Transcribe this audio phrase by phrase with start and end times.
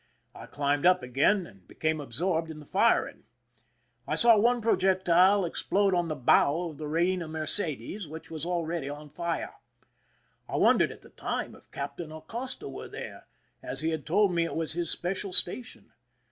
[0.33, 3.25] I climbed up again, and became absorbed in the firing.
[4.07, 8.89] I saw one projectile explode on the bow of the Beina Mercedes^ which was already
[8.89, 9.53] on fire.
[10.49, 13.27] I wondered at the time if Captain Acosta were there,
[13.61, 15.91] as he had told me it was his special station.